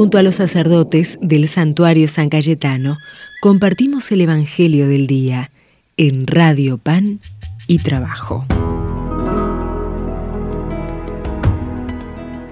[0.00, 2.96] Junto a los sacerdotes del santuario San Cayetano,
[3.42, 5.50] compartimos el Evangelio del Día
[5.98, 7.20] en Radio Pan
[7.66, 8.46] y Trabajo.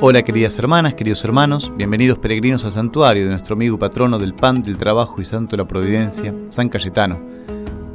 [0.00, 4.64] Hola queridas hermanas, queridos hermanos, bienvenidos peregrinos al santuario de nuestro amigo patrono del pan,
[4.64, 7.20] del trabajo y santo de la providencia, San Cayetano,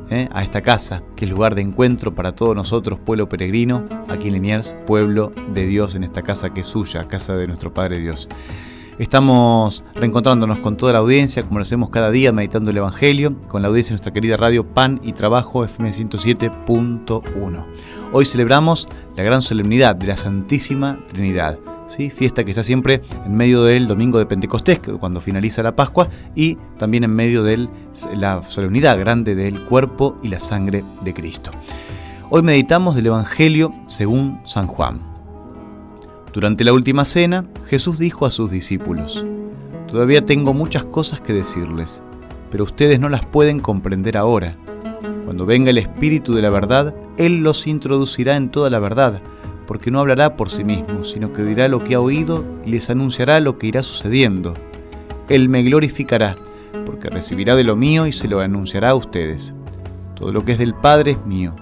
[0.09, 0.29] ¿eh?
[0.31, 4.35] a esta casa, que es lugar de encuentro para todos nosotros, pueblo peregrino, aquí en
[4.35, 8.29] Liniers, pueblo de Dios, en esta casa que es suya, casa de nuestro Padre Dios.
[9.01, 13.63] Estamos reencontrándonos con toda la audiencia, como lo hacemos cada día, meditando el Evangelio, con
[13.63, 17.65] la audiencia de nuestra querida radio Pan y Trabajo FM 107.1.
[18.13, 18.87] Hoy celebramos
[19.17, 22.11] la gran solemnidad de la Santísima Trinidad, ¿sí?
[22.11, 26.59] fiesta que está siempre en medio del domingo de Pentecostés, cuando finaliza la Pascua, y
[26.77, 27.69] también en medio de
[28.13, 31.49] la solemnidad grande del cuerpo y la sangre de Cristo.
[32.29, 35.10] Hoy meditamos del Evangelio según San Juan.
[36.33, 39.25] Durante la última cena, Jesús dijo a sus discípulos,
[39.91, 42.01] Todavía tengo muchas cosas que decirles,
[42.49, 44.55] pero ustedes no las pueden comprender ahora.
[45.25, 49.21] Cuando venga el Espíritu de la verdad, Él los introducirá en toda la verdad,
[49.67, 52.89] porque no hablará por sí mismo, sino que dirá lo que ha oído y les
[52.89, 54.53] anunciará lo que irá sucediendo.
[55.27, 56.35] Él me glorificará,
[56.85, 59.53] porque recibirá de lo mío y se lo anunciará a ustedes.
[60.15, 61.53] Todo lo que es del Padre es mío.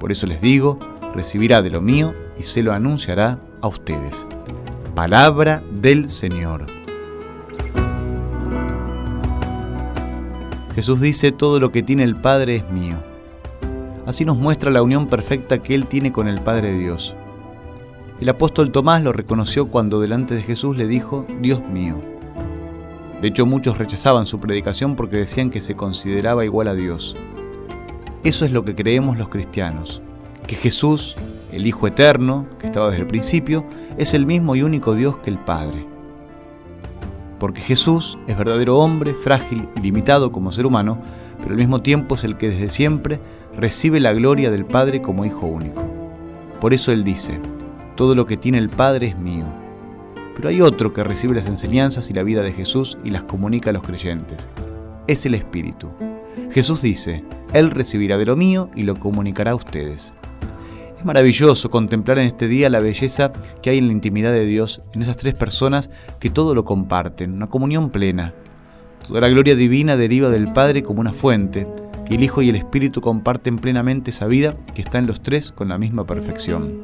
[0.00, 0.76] Por eso les digo,
[1.14, 4.26] recibirá de lo mío y se lo anunciará a ustedes.
[4.94, 6.66] Palabra del Señor.
[10.74, 12.96] Jesús dice, todo lo que tiene el Padre es mío.
[14.06, 17.14] Así nos muestra la unión perfecta que Él tiene con el Padre Dios.
[18.20, 22.00] El apóstol Tomás lo reconoció cuando delante de Jesús le dijo, Dios mío.
[23.20, 27.14] De hecho, muchos rechazaban su predicación porque decían que se consideraba igual a Dios.
[28.24, 30.02] Eso es lo que creemos los cristianos,
[30.46, 31.16] que Jesús
[31.52, 33.64] el Hijo Eterno, que estaba desde el principio,
[33.96, 35.86] es el mismo y único Dios que el Padre.
[37.38, 40.98] Porque Jesús es verdadero hombre, frágil y limitado como ser humano,
[41.38, 43.20] pero al mismo tiempo es el que desde siempre
[43.56, 45.82] recibe la gloria del Padre como Hijo único.
[46.60, 47.40] Por eso Él dice,
[47.96, 49.44] todo lo que tiene el Padre es mío.
[50.36, 53.70] Pero hay otro que recibe las enseñanzas y la vida de Jesús y las comunica
[53.70, 54.48] a los creyentes.
[55.06, 55.90] Es el Espíritu.
[56.50, 60.14] Jesús dice, Él recibirá de lo mío y lo comunicará a ustedes.
[60.98, 63.32] Es maravilloso contemplar en este día la belleza
[63.62, 67.34] que hay en la intimidad de Dios, en esas tres personas que todo lo comparten,
[67.34, 68.34] una comunión plena.
[69.06, 71.68] Toda la gloria divina deriva del Padre como una fuente,
[72.10, 75.52] y el Hijo y el Espíritu comparten plenamente esa vida que está en los tres
[75.52, 76.82] con la misma perfección.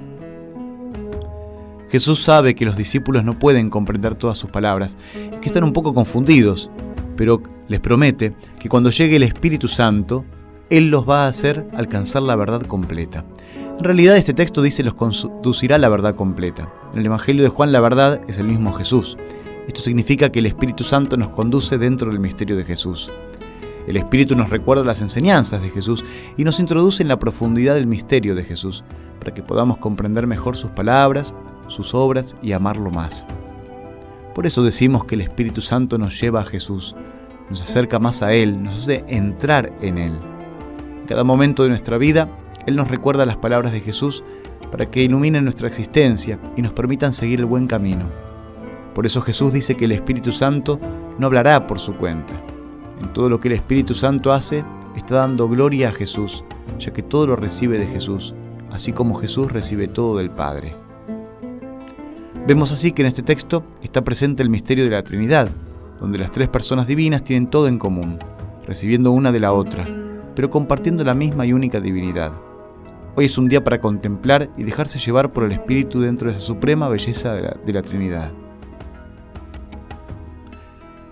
[1.90, 4.96] Jesús sabe que los discípulos no pueden comprender todas sus palabras,
[5.40, 6.70] que están un poco confundidos,
[7.16, 10.24] pero les promete que cuando llegue el Espíritu Santo,
[10.70, 13.24] Él los va a hacer alcanzar la verdad completa.
[13.78, 16.72] En realidad este texto dice los conducirá a la verdad completa.
[16.92, 19.16] En el Evangelio de Juan la verdad es el mismo Jesús.
[19.66, 23.10] Esto significa que el Espíritu Santo nos conduce dentro del misterio de Jesús.
[23.88, 26.04] El Espíritu nos recuerda las enseñanzas de Jesús
[26.36, 28.84] y nos introduce en la profundidad del misterio de Jesús,
[29.18, 31.34] para que podamos comprender mejor sus palabras,
[31.66, 33.26] sus obras y amarlo más.
[34.36, 36.94] Por eso decimos que el Espíritu Santo nos lleva a Jesús,
[37.50, 40.12] nos acerca más a Él, nos hace entrar en Él.
[41.00, 42.28] En cada momento de nuestra vida
[42.66, 44.22] él nos recuerda las palabras de Jesús
[44.70, 48.06] para que iluminen nuestra existencia y nos permitan seguir el buen camino.
[48.94, 50.78] Por eso Jesús dice que el Espíritu Santo
[51.18, 52.34] no hablará por su cuenta.
[53.00, 54.64] En todo lo que el Espíritu Santo hace,
[54.96, 56.44] está dando gloria a Jesús,
[56.78, 58.34] ya que todo lo recibe de Jesús,
[58.72, 60.72] así como Jesús recibe todo del Padre.
[62.46, 65.48] Vemos así que en este texto está presente el misterio de la Trinidad,
[66.00, 68.18] donde las tres personas divinas tienen todo en común,
[68.66, 69.84] recibiendo una de la otra,
[70.34, 72.32] pero compartiendo la misma y única divinidad.
[73.16, 76.44] Hoy es un día para contemplar y dejarse llevar por el Espíritu dentro de esa
[76.44, 78.32] suprema belleza de la, Trinidad.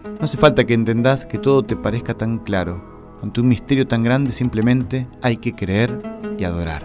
[0.05, 2.83] No hace falta que entendás que todo te parezca tan claro.
[3.23, 5.93] Ante un misterio tan grande simplemente hay que creer
[6.37, 6.83] y adorar.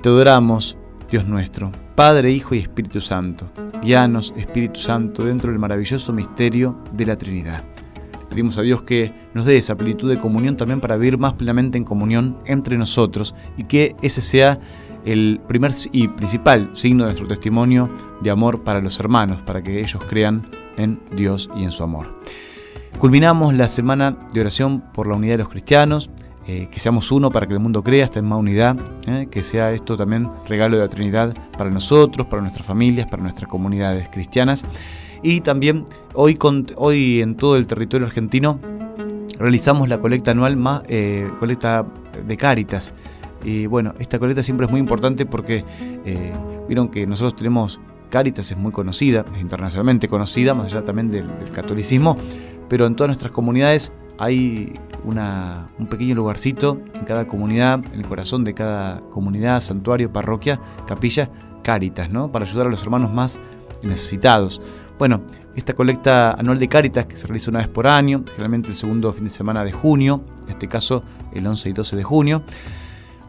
[0.00, 0.78] Te adoramos,
[1.10, 3.50] Dios nuestro, Padre, Hijo y Espíritu Santo.
[3.82, 7.62] Guíanos, Espíritu Santo, dentro del maravilloso misterio de la Trinidad.
[8.34, 11.78] Pedimos a Dios que nos dé esa plenitud de comunión también para vivir más plenamente
[11.78, 14.58] en comunión entre nosotros y que ese sea
[15.04, 17.88] el primer y principal signo de nuestro testimonio
[18.22, 20.42] de amor para los hermanos, para que ellos crean
[20.76, 22.18] en Dios y en su amor.
[22.98, 26.10] Culminamos la semana de oración por la unidad de los cristianos,
[26.48, 28.76] eh, que seamos uno para que el mundo crea, esté en más unidad,
[29.06, 33.22] eh, que sea esto también regalo de la Trinidad para nosotros, para nuestras familias, para
[33.22, 34.64] nuestras comunidades cristianas.
[35.24, 36.38] Y también hoy,
[36.76, 38.60] hoy en todo el territorio argentino
[39.38, 41.86] realizamos la colecta anual más eh, colecta
[42.26, 42.92] de Cáritas.
[43.42, 45.64] Y bueno, esta colecta siempre es muy importante porque
[46.04, 46.32] eh,
[46.68, 47.80] vieron que nosotros tenemos
[48.10, 52.16] Cáritas es muy conocida, es internacionalmente conocida, más allá también del, catolicismo,
[52.68, 54.74] pero en todas nuestras comunidades hay
[55.04, 61.30] un pequeño lugarcito en cada comunidad, en el corazón de cada comunidad, santuario, parroquia, capilla,
[61.62, 62.30] Cáritas, ¿no?
[62.30, 63.40] Para ayudar a los hermanos más
[63.82, 64.60] necesitados.
[64.98, 65.22] Bueno,
[65.56, 69.12] esta colecta anual de Cáritas que se realiza una vez por año, generalmente el segundo
[69.12, 71.02] fin de semana de junio, en este caso
[71.32, 72.42] el 11 y 12 de junio,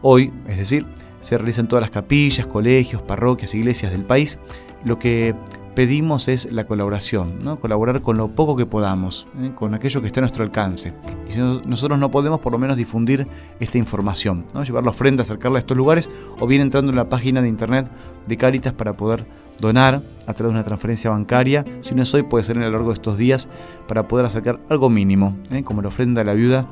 [0.02, 0.86] hoy, es decir,
[1.20, 4.38] se realiza en todas las capillas, colegios, parroquias, iglesias del país.
[4.84, 5.34] Lo que
[5.76, 7.60] pedimos es la colaboración, ¿no?
[7.60, 9.52] colaborar con lo poco que podamos, ¿eh?
[9.54, 10.94] con aquello que esté a nuestro alcance.
[11.28, 13.28] Y si nosotros no podemos, por lo menos difundir
[13.60, 16.08] esta información, llevar la ofrenda, acercarla a estos lugares,
[16.40, 17.90] o bien entrando en la página de internet
[18.26, 19.26] de Caritas para poder
[19.60, 21.62] donar a través de una transferencia bancaria.
[21.82, 23.46] Si no es hoy, puede ser en lo largo de estos días
[23.86, 25.62] para poder acercar algo mínimo, ¿eh?
[25.62, 26.66] como la ofrenda a la viuda,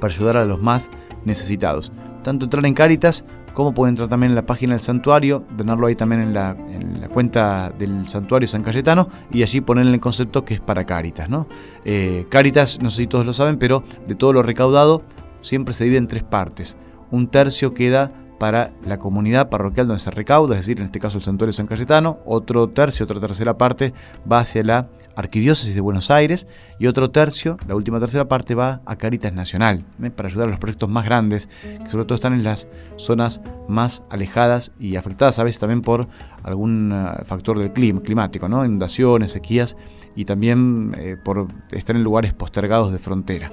[0.00, 0.90] para ayudar a los más
[1.24, 1.92] necesitados.
[2.24, 5.94] Tanto entrar en Caritas como puede entrar también en la página del santuario, donarlo ahí
[5.94, 6.56] también en la,
[7.12, 11.28] cuenta del santuario San Cayetano y allí ponerle el concepto que es para Caritas.
[11.28, 11.46] ¿no?
[11.84, 12.26] Eh,
[12.80, 15.02] no sé si todos lo saben, pero de todo lo recaudado
[15.40, 16.76] siempre se divide en tres partes.
[17.10, 21.18] Un tercio queda para la comunidad parroquial donde se recauda, es decir, en este caso
[21.18, 23.92] el santuario San Cayetano, otro tercio, otra tercera parte
[24.30, 26.46] va hacia la Arquidiócesis de Buenos Aires
[26.78, 30.10] y otro tercio, la última tercera parte, va a Caritas Nacional, ¿eh?
[30.10, 32.66] para ayudar a los proyectos más grandes, que sobre todo están en las
[32.96, 36.08] zonas más alejadas y afectadas a veces también por
[36.42, 39.76] algún eh, factor del clima, climático, inundaciones, sequías
[40.14, 43.48] y también eh, por estar en lugares postergados de frontera.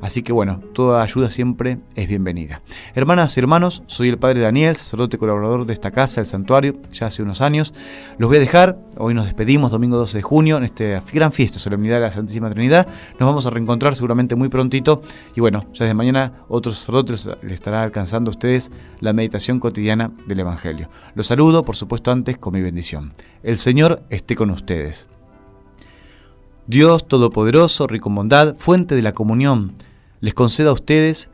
[0.00, 2.60] Así que bueno, toda ayuda siempre es bienvenida.
[2.94, 7.06] Hermanas y hermanos, soy el Padre Daniel, sacerdote colaborador de esta casa, el santuario, ya
[7.06, 7.72] hace unos años.
[8.18, 11.58] Los voy a dejar, hoy nos despedimos, domingo 12 de junio, en esta gran fiesta,
[11.58, 12.86] solemnidad de la Santísima Trinidad.
[13.18, 15.00] Nos vamos a reencontrar seguramente muy prontito
[15.34, 18.70] y bueno, ya desde mañana otros sacerdotes les estará alcanzando a ustedes
[19.00, 20.90] la meditación cotidiana del Evangelio.
[21.14, 23.12] Los saludo, por supuesto, antes con mi bendición.
[23.42, 25.08] El Señor esté con ustedes.
[26.66, 29.74] Dios Todopoderoso, rico en bondad, fuente de la comunión,
[30.20, 31.30] les conceda a ustedes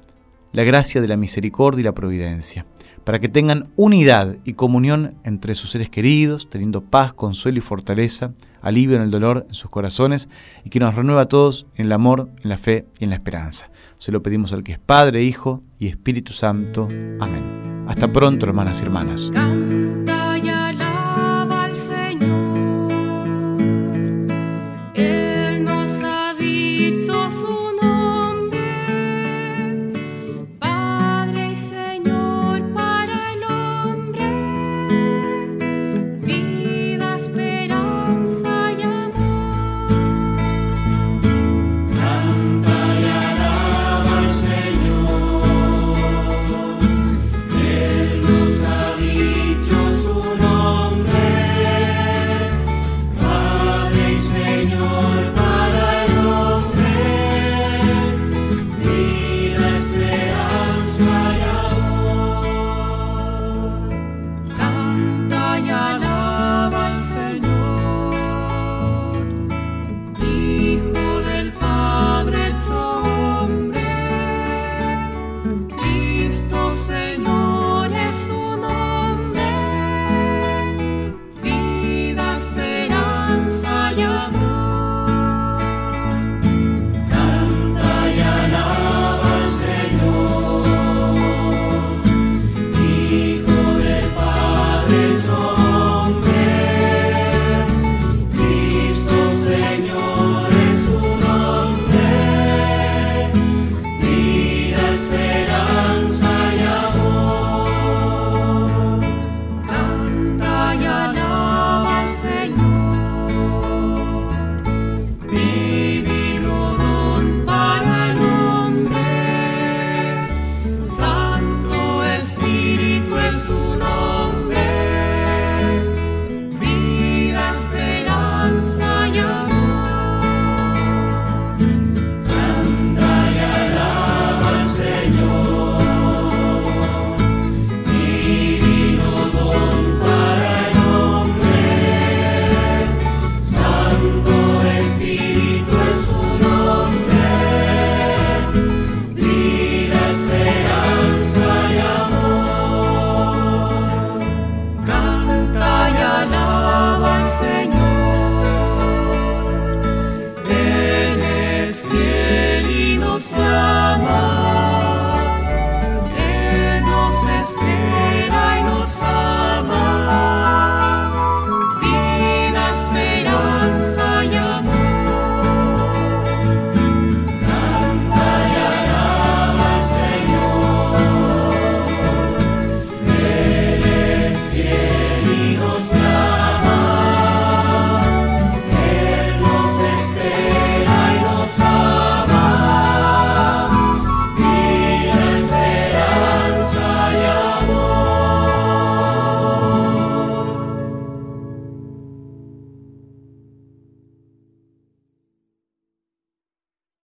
[0.52, 2.66] la gracia de la misericordia y la providencia,
[3.04, 8.32] para que tengan unidad y comunión entre sus seres queridos, teniendo paz, consuelo y fortaleza,
[8.60, 10.28] alivio en el dolor en sus corazones,
[10.64, 13.16] y que nos renueva a todos en el amor, en la fe y en la
[13.16, 13.70] esperanza.
[13.98, 16.88] Se lo pedimos al que es Padre, Hijo y Espíritu Santo.
[17.20, 17.84] Amén.
[17.86, 19.30] Hasta pronto, hermanas y hermanas.